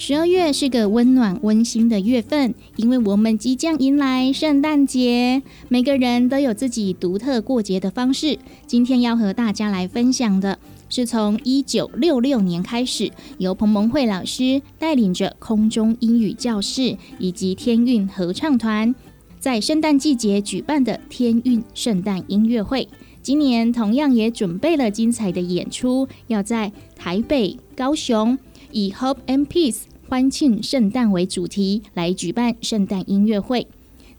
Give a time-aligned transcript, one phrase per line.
[0.00, 5.42] 十二月是个温暖温馨的月份，因为我们即将迎来圣诞节。
[5.68, 8.38] 每个人都有自己独特过节的方式。
[8.64, 10.56] 今天要和大家来分享的
[10.88, 18.94] 是，从一九六六年开始，由彭蒙慧老师带领着空中英语教室以及天韵合唱团，
[19.40, 22.86] 在圣诞季节举办的天韵圣诞音乐会。
[23.20, 28.38] 今年同样也准备了精彩的演出，要在台北、高雄。
[28.70, 29.78] 以 Hope and Peace
[30.08, 33.66] 欢庆圣诞为主题来举办圣诞音乐会。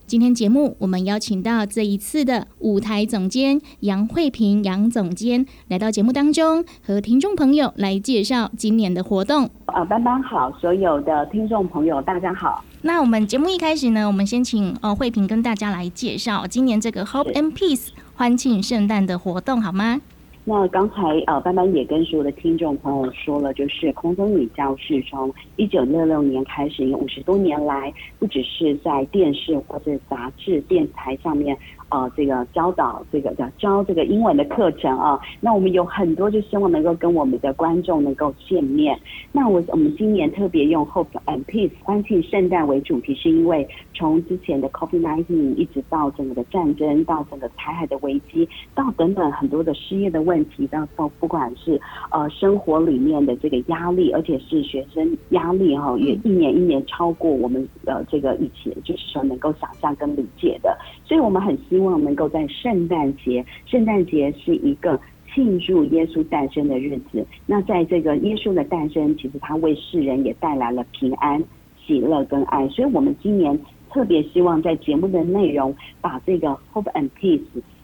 [0.06, 9.50] 今天节目我们邀请到这一次的舞台总监杨慧萍杨总监来到节目当中，和听众朋友来介绍今年的活动。
[9.66, 12.64] 呃，班班好，所有的听众朋友大家好。
[12.84, 20.02] 那我们节目一开始呢，我们先请呃慧萍跟大家来介绍今年这个 Hope and Peace 欢庆圣诞的活动好吗？
[20.46, 31.56] 那刚才呃，班班也跟所有的听众朋友说了，就是空中女教室从一九六六年开始，有五十多年来，不只是在电视或者杂志、电台上面。
[31.90, 38.98] 呃，这个教导这个叫教这个英文的课程啊，那我们有很多就希望能够跟我们的观众能够见面。
[39.32, 51.82] 那我我们今年特别用 Hope and Peace 欢庆圣诞为主题，是因为从之前的 COVID-19 一直到整个的战争，到整个台海的危机，到等等很多的失业的问题，到到不管是
[52.12, 65.00] 呃生活里面的这个压力，而且是学生压力哈，也一年一年超过我们呃这个以前就是说能够想象跟理解的，所以我们很希希望能够在圣诞节，圣诞节是一个
[65.34, 67.26] 庆祝耶稣诞生的日子。
[67.46, 71.42] 那在这个耶稣的诞生，其实他为世人也带来了平安、
[71.82, 72.68] 喜乐跟爱。
[72.68, 73.58] 所以，我们今年
[73.90, 77.40] 特别希望在节目的内容，把这个 hope and peace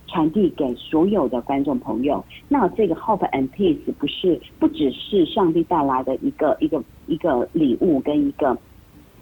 [0.07, 2.21] 传递给所有的观众朋友。
[2.49, 8.57] 那这个 hope and peace 不是不只是上帝带来的一个一个一个礼物跟一个。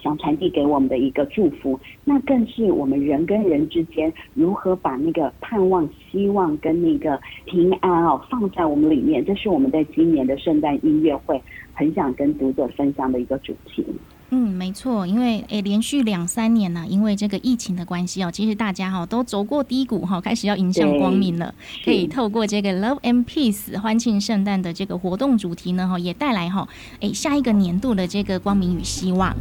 [0.03, 11.41] 想传递给我们的一个祝福，那更是我们人跟人之间如何把那个盼望、希望跟那个平安哦放在我们里面，这是我们在今年的圣诞音乐会
[11.73, 13.85] 很想跟读者分享的一个主题。
[14.35, 21.53] 嗯，没错，因为诶，连续两三年呢，因为这个疫情的关系哦，其实大家哈都走过低谷哈，开始要迎向光明了。
[21.85, 26.67] 可以透过这个 Love and Peace 欢庆圣诞的这个活动主题呢，哈，也带来哈
[27.01, 29.35] 诶下一个年度的这个光明与希望。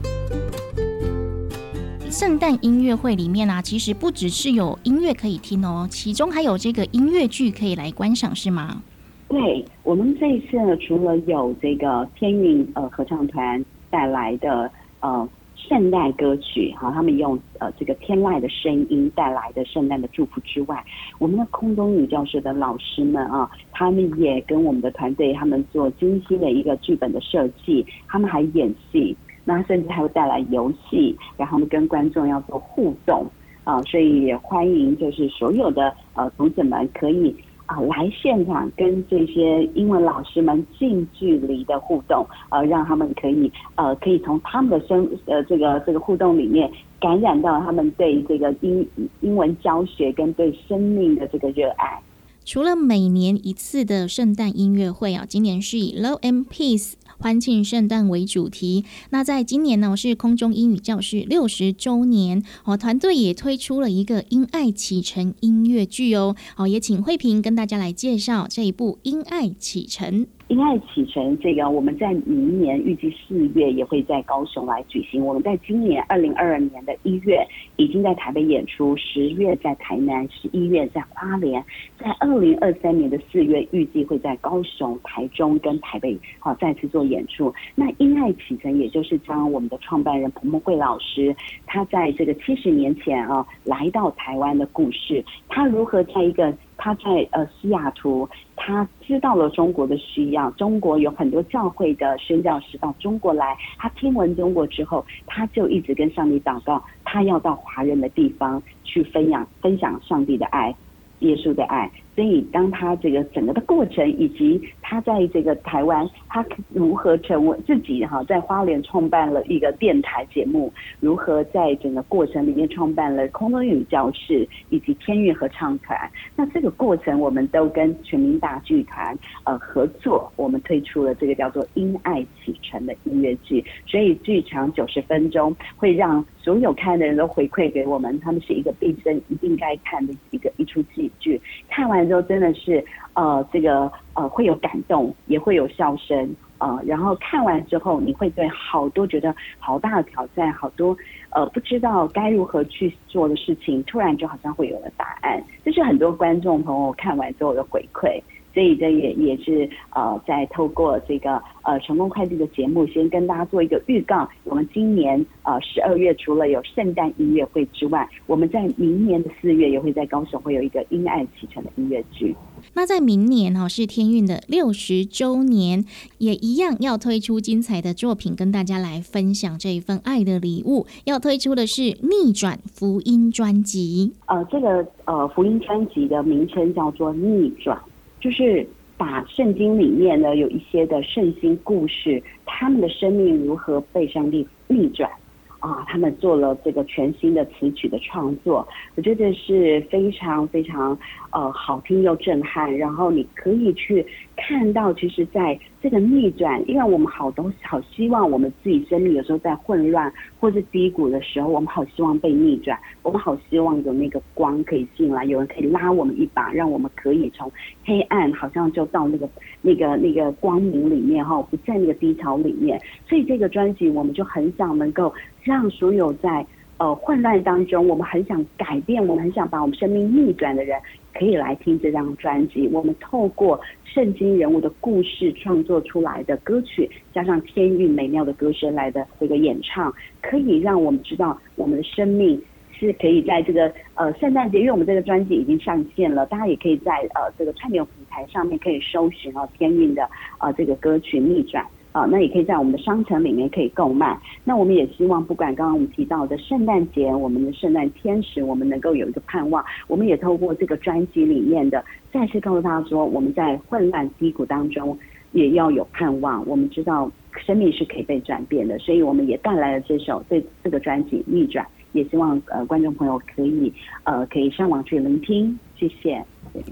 [2.10, 8.82] 圣诞音乐会里面啊，其实不只是有音乐可以听哦，其中还有这个音乐剧可以来观赏，是吗？
[9.28, 14.70] 对，我们这一次呢，除了有这个天韵呃合唱团带来的。
[15.02, 20.84] 呃，圣诞歌曲哈，他们用呃这个天籁的声音带来的圣诞的祝福之外，
[21.18, 33.26] 我们的空中女教师的老师们啊，他们也跟我们的团队他们做精心的一个剧本的设计，他们还演戏，那甚至还会带来游戏，然后呢跟观众要做互动
[33.64, 37.34] 啊，所以也欢迎就是所有的呃读者们可以。
[37.80, 48.86] 来现场跟这些英文老师们近距离的互动，呃，让他们可以呃，可以从他们的生呃这个这个互动里面感染到他们对这个英
[49.20, 52.00] 英文教学跟对生命的这个热爱。
[52.44, 56.92] 除了每年一次的圣诞音乐会啊，今年是以 Love and Peace。
[57.18, 70.26] 欢庆圣诞为主题，那在今年呢是空中英语教室六十周年，哦，团队也推出了一个《因爱启程》音乐剧哦，好，也请慧萍跟大家来介绍这一部《因爱启程》。
[70.52, 75.24] 因爱启程，这个我们在明年预计四月也会在高雄来举行。
[75.24, 77.42] 我们在今年二零二二年的一月
[77.76, 81.64] 已经在台北演出，十月在台南，十一月在花莲，
[81.98, 87.50] 在二零二三年的四月预计会在高雄、台中跟台北好再次做演出。
[87.74, 91.34] 那因爱启程，也就是将我们的创办人彭梦慧老师，
[91.64, 98.28] 他在这个七十年前啊来到台湾的故事，他如何在一个他在呃西雅图。
[98.64, 103.56] 他知道了中国的需要，中国有很多教会的宣教士到中国来。
[103.76, 110.72] 他听闻中国之后，他就一直跟上帝祷告，他要到华人的地方去分享分享上帝的爱，
[111.18, 111.90] 耶稣的爱。
[112.14, 120.70] 所以，当他这个整个的过程，以及他在这个台湾，他如何成为自己哈，在花莲创办了一个电台节目，
[121.00, 125.98] 如何在整个过程里面创办了空中语教室以及天韵合唱团，
[126.36, 142.01] 那这个过程我们都跟全民大剧团呃合作，我们推出了这个叫做《因爱启程》的音乐剧，所以剧长九十分钟，会让所有看的人都回馈给我们，他们是一个毕生一定该看的一个一出戏剧，看完。
[142.06, 142.84] 之后真的是，
[143.14, 150.96] 呃，这个呃会有感动，也会有笑声，呃，然后看完之后，你会对好多觉得好大的挑战，好多
[151.30, 155.42] 呃不知道该如何去做的事情，突然就好像会有了答案。
[155.64, 158.20] 这是很多观众朋友看完之后的回馈。
[158.54, 164.28] 所以这也也是呃，在透过这个呃成功快递的节目，先跟大家做一个预告。
[164.44, 172.34] 我们今年呃十二月除了有圣诞音乐会之外，我们在明年的四月也会在高雄会有一个阴暗启程的音乐剧。
[172.74, 175.84] 那在明年哈是天运的六十周年，
[176.18, 180.86] 也一样要推出精彩的作品跟大家来分享这一份爱的礼物。
[181.04, 184.12] 要推出的是逆转福音专辑。
[184.26, 187.76] 呃，这个呃福音专辑的名称叫做逆转。
[188.22, 188.64] 就是
[188.96, 195.10] 把圣经里面呢有一些的圣经故事，他们的生命如何被上帝逆转
[195.58, 195.84] 啊？
[195.88, 200.96] 他们做了这个全新的词曲的创作，我觉得是非常非常
[201.32, 202.72] 呃好听又震撼。
[202.78, 205.58] 然后你可以去看到，其实在。
[205.82, 217.50] 这个逆转，因为我们好多好希望我们自己生命有时候在混乱或者低谷的时候，我们好希望被逆转，我们好希望有那个光可以进来，有人可以拉我们一把，让我们可以从
[217.84, 219.28] 黑暗好像就到那个
[219.60, 222.80] 那个那个光明里面哈，不在那个低潮里面。
[223.08, 225.12] 所以这个专辑我们就很想能够
[225.42, 226.46] 让所有在
[226.76, 230.80] 呃混乱当中，我们很想改变，我们很想把我们生命逆转的人。
[231.14, 232.68] 可以来听这张专辑。
[232.68, 242.40] 我们透过圣经人物的故事创作出来的歌曲，加上天韵美妙的歌声来的这个演唱，可以让我们知道我们的生命
[242.72, 251.64] 是可以在这个呃圣诞节，因为我们这个专辑已经上线了，大家也可以在呃这个串流平台上面可以搜寻哦天韵的呃这个歌曲逆转。
[251.92, 254.18] 啊，那也可以在我们的商城里面可以购买。
[254.44, 259.62] 那我们也希望，不管刚刚我们提到的圣诞节，我们的圣诞天使，我们能够有一个盼望。
[259.86, 264.96] 我们也透过这个专辑里面的，再次告诉大家说，我们在混乱低谷当中
[265.32, 266.42] 也要有盼望。
[266.46, 267.10] 我们知道
[267.44, 271.62] 生命是可以被转变的，所以我们也带来了这首这这个专辑《逆转》，
[271.92, 273.70] 也希望呃观众朋友可以
[274.04, 275.58] 呃可以上网去聆听。
[275.76, 276.24] 谢谢。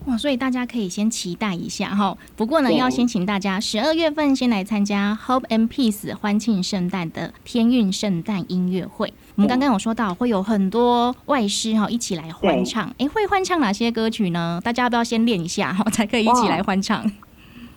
[0.07, 2.17] 哇，所以大家可以先期待一下哈。
[2.37, 9.13] 不过呢，要先请大家十二月份先来参加 Hope and Peace 欢庆圣诞的天韵圣诞音乐会。
[9.37, 12.93] 我们刚刚有说到会有很多外师哈一起来欢唱。
[12.99, 14.61] 哎，会欢唱哪些歌曲呢？
[14.63, 17.11] 大家要不要先练一下哈，才可以一起来欢唱？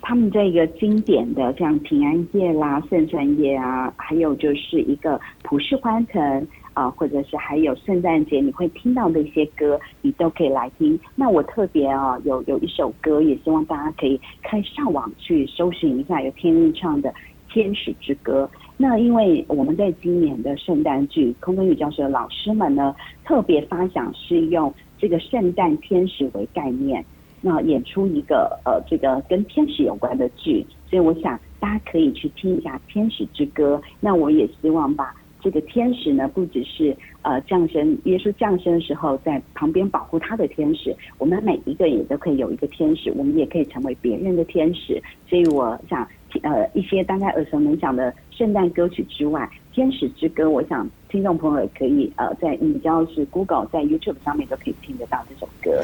[0.01, 6.47] 他们这个经典的像平安夜啦、圣诞夜啊，还有就是一个普世欢腾。
[6.73, 10.99] 啊，或者是还有圣诞节你会听到的一些歌，你都可以来听。
[11.15, 17.09] 那我特别啊，有有一首歌，也希望大家可以开上网去搜寻一下，有天韵唱的
[17.51, 18.49] 《天使之歌》。
[18.75, 27.05] 那因为我们在今年的圣诞剧，空中语教室的老师们呢，特别发想是用这个圣诞天使为概念，
[27.41, 30.65] 那演出一个呃这个跟天使有关的剧。
[30.89, 33.79] 所以我想大家可以去听一下《天使之歌》。
[33.99, 35.13] 那我也希望把。
[35.43, 45.01] 这个天使呢，不只是呃降生，耶稣降生的时候在旁边保护他的天使，我们每一个也都可以有一个天使，我们也可以成为别人的天使。
[45.27, 46.07] 所以我想，
[46.43, 55.83] 呃，一些大家耳熟能详的圣诞歌曲之外，《天使之歌》，我想听众朋友也可以呃，在你只要是 Google 在 YouTube 上面都可以听得到这首歌。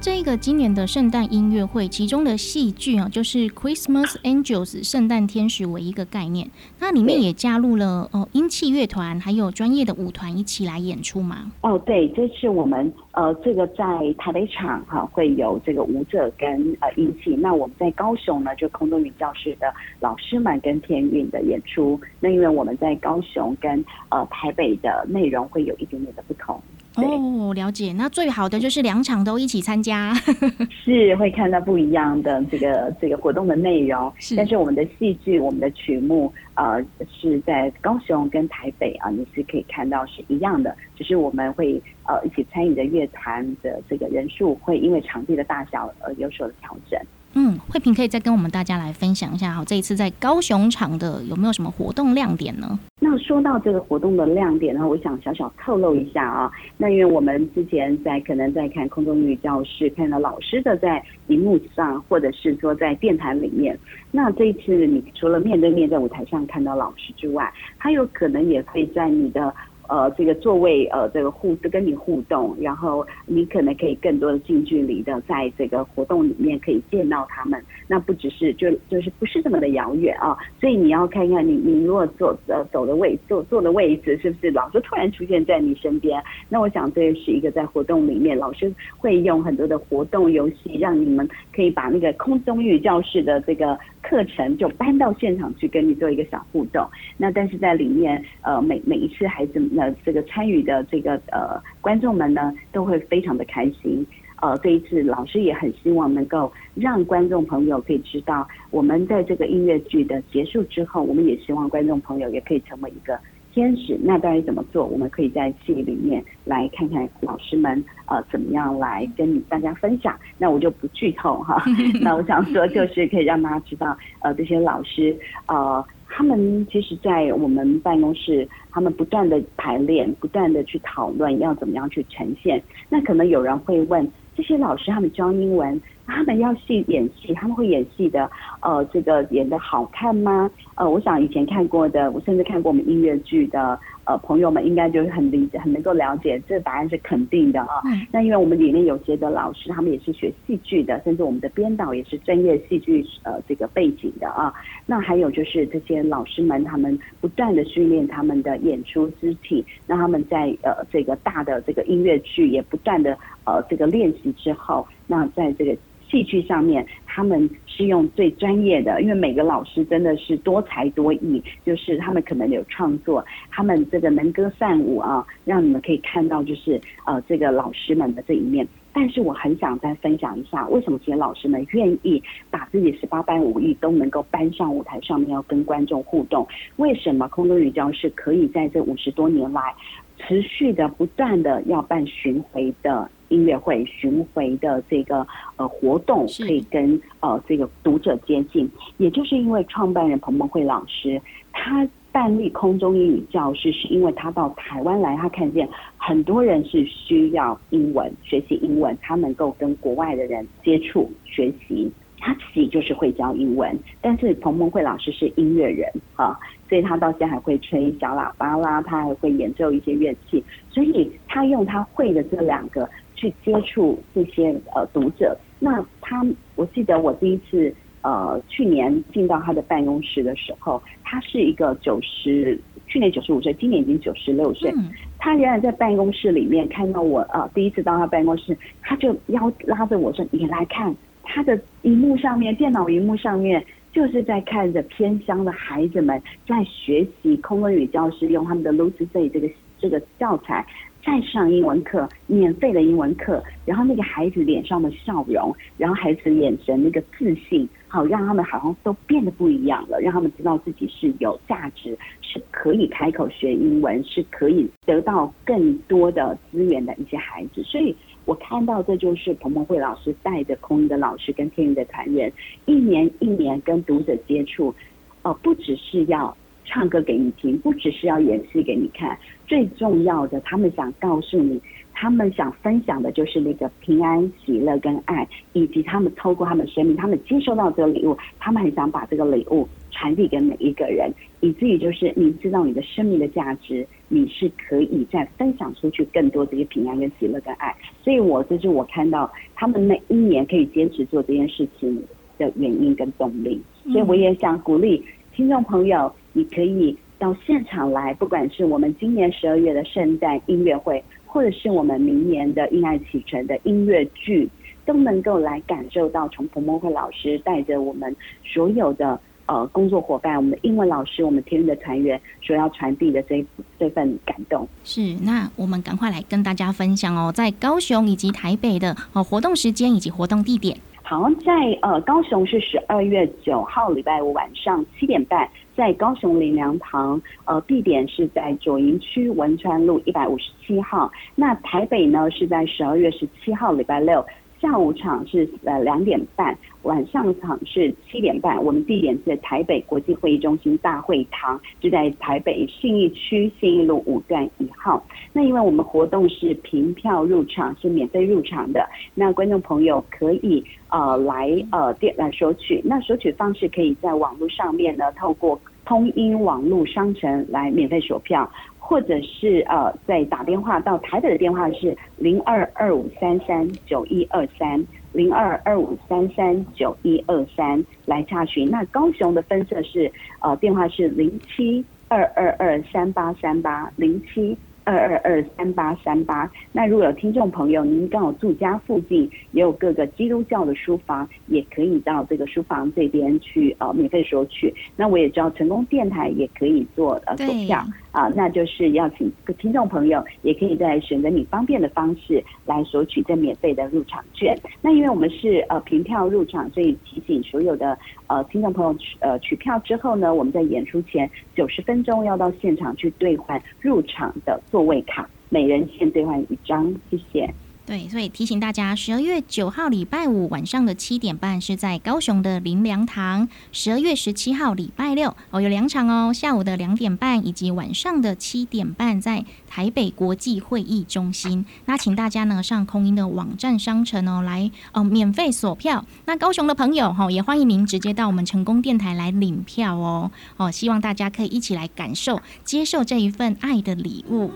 [0.00, 11.52] 这个今年的圣诞音乐会，其中的戏剧啊，就是 Christmas Angels 圣诞天使为一个概念，那里面也加入了哦音器乐团，还有专业的舞团一起来演出吗？
[11.60, 13.84] 哦，对，这次我们呃这个在
[14.16, 16.48] 台北场哈会有这个舞者跟
[16.80, 26.58] 呃音器，那我们在高雄呢就空中云教室的老师们跟天韵的演出，那因为我们在高雄跟呃台北的内容会有一点点的不同。
[26.96, 27.92] 哦，了解。
[27.92, 30.12] 那最好的就是两场都一起参加，
[30.84, 34.12] 是会看到不一样的这个这个活动的内容。
[34.18, 47.00] 是，但是我们的戏剧、我们的曲目，呃，是在高雄跟台北啊，你是可以看到是一样的，只是我们会呃一起参与的乐团的这个人数会因为场地的大小而有所调整。
[47.34, 52.78] 嗯，慧萍可以再跟我们大家来分享一下，好，这一次在高雄场的有没有什么活动亮点呢？
[52.98, 56.50] 那说到这个活动的亮点呢，我想小小透露一下啊。
[56.76, 63.78] 那因为我们之前在可能在看空中英语教室，看到老师的在荧幕上，或者是说在电台里面。
[64.10, 69.54] 那这一次你除了面对面在舞台上看到老师之外，他有可能也会在你的。
[69.90, 77.60] 呃，这个座位呃，这个互跟你互动，然后你可能可以更多的近距离的在这个活动里面可以见到他们。
[77.88, 86.22] 那不只是就就是不是这么的遥远啊，所以你要看看你你如果坐呃走的位坐坐的位置是不是老师突然出现在你身边？
[86.48, 96.86] 那我想这是一个在活动里面老师会用很多的活动游戏，让你们可以把那个空中语教室的这个课程就搬到现场去跟你做一个小互动。
[97.16, 104.06] 那但是在里面呃每每一次孩子们呃，这个参与的这个呃观众们呢，都会非常的开心。
[104.42, 113.18] 呃，这一次老师也很希望能够让观众朋友可以知道，我们在这个音乐剧的结束之后，我们也希望观众朋友也可以成为一个
[113.52, 113.98] 天使。
[114.02, 114.84] 那到底怎么做？
[114.84, 120.18] 我们可以在戏里面来看看老师们呃怎么样来跟大家分享。
[120.38, 121.62] 那我就不剧透哈。
[122.00, 125.84] 那我想说，就是可以让大家知道，呃，这些老师呃。
[126.12, 132.60] 他们其实，在我们办公室，他们不断的排练，不断的去讨论要怎么样去呈现。
[132.88, 138.28] 那可能有人会问，这些老师他们教英文，他们要戏演戏，他们会演戏的，
[138.60, 140.50] 呃，这个演的好看吗？
[140.74, 143.78] 呃，我想以前看过的，我甚至看过我们音乐剧的。
[144.10, 147.80] 呃，朋友们应该就是很理解、很能够了解，这答案是肯定的啊。
[148.10, 154.52] 那因为我们里面有些的老师，他们也是学戏剧的，甚至我们的编导也是专业戏剧呃这个背景的啊。
[154.84, 165.76] 那还有就是这些老师们，他们不断的训练他们的演出肢体，那他们在呃这个大的这个音乐剧也不断的呃这个练习之后，那在这个。
[166.10, 178.66] 戏剧上面，他们是用最专业的，因为每个老师真的是多才多艺，就是他们可能有创作，他们这个能歌善舞啊，让你们可以看到就是呃这个老师们的这一面。
[178.92, 186.44] 但是我很想再分享一下，为什么这些老师们愿意把自己十八般武艺都能够搬上舞台上面，要跟观众互动？
[186.74, 189.72] 为什么空中语教室可以在这五十多年来
[190.20, 193.10] 持续的不断的要办巡回的？
[193.30, 195.24] 音乐会巡回的这个
[195.54, 201.22] 呃活动，可以跟呃这个读者接近，也就是因为创办人彭梦慧老师，
[201.52, 211.88] 他办立空中英语教室，是因为他到台湾来，他看见很多人是需要英文学习英文，他能够跟国外的人接触学习。
[212.22, 216.38] 他自己就是会教英文，但是彭梦慧老师是音乐人啊，
[216.70, 225.36] 所以他到现在还会吹小喇叭啦，他还会演奏一些乐器，所以他用他会的这两个去接触这些呃读者。
[225.58, 226.24] 那他，
[226.54, 234.72] 我记得我第一次呃去年进到他的办公室的时候，他是一个九十，去年九十五岁，今年已经九十六岁，
[235.18, 240.94] 他仍然在办公室里面看到我呃第一次到他办公室，他就邀拉着我说：“你来看。”
[241.32, 250.64] 他的荧幕上面，电脑荧幕上面，就是在看着偏乡的孩子们在学习空中语教师用他们的 Lucy Day 这个这个教材
[251.04, 253.42] 在上英文课，免费的英文课。
[253.66, 267.62] 然后那个孩子脸上的笑容，然后孩子眼神那个自信，好让他们好像都变得不一样了，让他们知道自己是有价值，是可以开口学英文，是可以得到更多的资源的一些孩子。
[267.64, 267.96] 所以。
[268.24, 272.32] 我看到这就是彭彭慧老师带着空的老师跟天韵的团员，
[272.66, 274.74] 一年一年跟读者接触，
[275.22, 281.60] 呃，不只是要唱歌给你听，不只是要演戏给你看，最重要的，他们想告诉你。
[281.92, 297.74] 他们想分享的就是那个平安、喜乐跟爱，以及他们透过他们生命，他们接收到这个礼物，他们很想把这个礼物传递给每一个人，以至于就是你知道你的生命的价值，你是可以再分享出去更多这些平安跟喜乐跟爱。
[298.02, 302.02] 所以，我这是我看到他们每一年可以坚持做这件事情
[302.38, 303.60] 的原因跟动力。
[303.84, 311.02] 所以，我也想鼓励听众朋友，你可以到现场来，不管是我们今年十二月的圣诞音乐会。
[311.32, 314.50] 或者是我们明年的因爱启程的音乐剧，
[314.84, 319.16] 都能够来感受到从彭博慧老师带着我们所有的
[319.50, 323.44] 呃工作伙伴，我们的英文老师，我们天运的团员所要传递的这
[323.80, 324.66] 这份感动。
[324.84, 330.76] 是，那我们赶快来跟大家分享哦，在高雄以及台北的哦活动时间以及活动地点。
[331.02, 335.48] 好，在呃高雄是十二月九号礼拜五晚上七点半。
[335.76, 341.10] 在高雄林良堂，呃，地点是在左营区文川路一百五十七号。
[341.34, 344.24] 那台北呢，是在十二月十七号礼拜六
[344.60, 348.62] 下午场是呃两点半，晚上场是七点半。
[348.62, 355.02] 我们地点是台北国际会议中心大会堂，就在台北信义区信义路五段一号。
[355.32, 362.82] 那因为我们活动是凭票入场，是免费入场的，那观众朋友可以呃来呃店来索取。
[362.84, 365.58] 那索取方式可以在网络上面呢，透过。
[365.86, 368.48] 通音网络商城来免费索票，
[368.90, 378.68] 或者是呃在打电话到台北的电话是零二二五三三九一二三零二二五三三九一二三来查询。
[378.68, 384.58] 那高雄的分社是呃电话是零七二二二三八三八零七。
[384.82, 386.50] 二二二三八三八。
[386.72, 394.74] 那如果有听众朋友，您刚好住家附近也有各个基督教的书房，也可以到这个书房这边去呃免费索取。
[394.96, 404.56] 那我也知道成功电台也可以做呃售票啊，那就是要请听众朋友也可以在选择你方便的方式来索取这免费的入场券。
[404.82, 407.96] 那因为我们是呃凭票入场，所以提醒所有的
[408.26, 414.60] 呃听众朋友取呃取票之后呢，我们在演出前九十分钟要到现场去兑换入场的。
[414.70, 417.52] 座位卡，每人限兑换一张，谢谢。
[417.86, 431.66] 对，所以提醒大家，十二月九号礼拜五晚上的七点半是在高雄的林良堂；十二月十七号礼拜六哦有两场哦，下午的两点半以及晚上的七点半在台北国际会议中心。
[431.86, 436.04] 那请大家呢上空音的网站商城哦来哦免费锁票。
[436.26, 444.52] 那高雄的朋友哈也欢迎您直接到我们成功电台来领票哦哦，希望大家可以一起来感受接受这一份爱的礼物。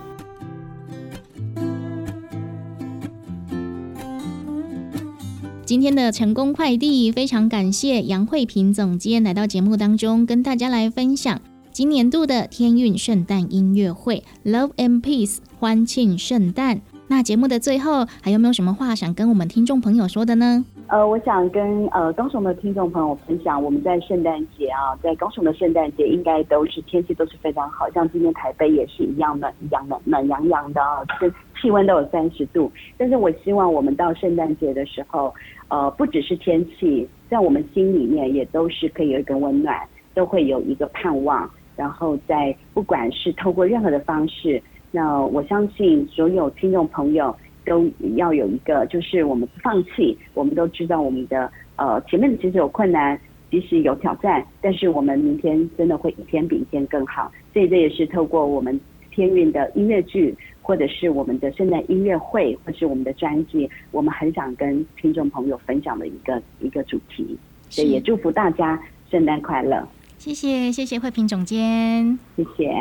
[5.66, 16.82] 今天的成功快递，非常感谢杨慧萍总监来到节目当中，跟大家来分享今年度的天运圣诞音乐会 Love and Peace 欢庆圣诞。
[17.08, 20.62] 那节目的最后，还有没有什么话想跟我们听众朋友说的呢？
[20.88, 31.28] 呃，我想跟呃高雄的听众朋友分享，我们在圣诞节啊，在高雄的圣诞节应该都是天气都是非常好，像今天台北也是一样的，一样的暖洋洋的啊，这
[31.60, 32.70] 气温都有三十度。
[32.98, 35.32] 但是我希望我们到圣诞节的时候，
[35.68, 39.80] 呃，不只是天气，在我们心里面也都是可以有一个温暖，
[40.14, 41.50] 都会有一个盼望。
[41.76, 47.34] 然后在不管是透过任何的方式，那我相信所有听众朋友。
[47.66, 50.14] 都要有一个，就是我们不放弃。
[50.34, 53.18] 我们都知道我们的呃前面其实有困难，
[53.50, 57.32] 即使有挑战，但是我们明天真的会一天比一天更好。
[57.54, 58.78] 所以这也是透过我们
[59.10, 67.38] 天运的音乐剧，或者是我们的圣诞音乐会，或是我们的专辑，我们很想跟听众朋友分享的一个一个主题。
[67.68, 69.86] 所以也祝福大家圣诞快乐。
[70.16, 72.72] 谢谢谢谢慧萍总监，谢谢。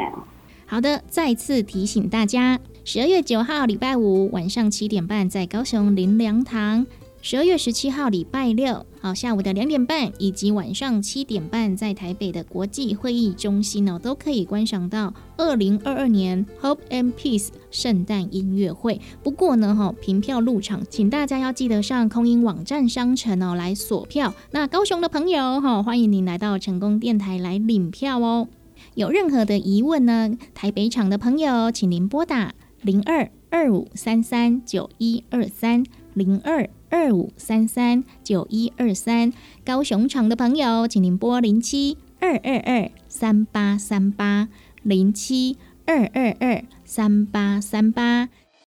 [0.65, 2.58] 好的，再次提醒大家。
[2.86, 6.86] 十二月九号礼拜五晚上七点半，在高雄林良堂；
[7.26, 19.00] 十二月十七号礼拜六，好下午的两点半以及晚上七点半，在台北的国际会议中心呢，都可以观赏到二零二二年 Hope and Peace 圣诞音乐会。
[19.24, 24.34] 不过呢，哈，凭票入场，请大家要记得上空音网站商城哦来锁票。
[24.52, 28.50] 那高雄的朋友哈，欢迎您来到成功电台来领票哦。
[28.96, 32.54] 有任何的疑问呢，台北场的朋友，请您拨打。
[32.82, 39.34] 零二二五三三九一二三，零二二五三三九一二三，
[39.66, 44.48] 高雄场的朋友，请您拨零七二二二三八三八，
[44.84, 48.30] 零七二二二三八三八。